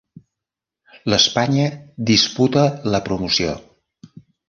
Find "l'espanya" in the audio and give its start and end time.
1.15-1.67